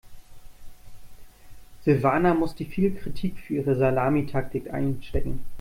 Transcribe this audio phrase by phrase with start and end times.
[1.83, 5.45] Silvana musste viel Kritik für ihre Salamitaktik einstecken.